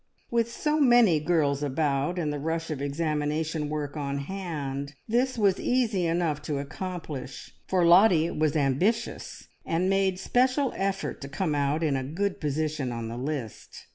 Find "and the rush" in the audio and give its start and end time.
2.17-2.71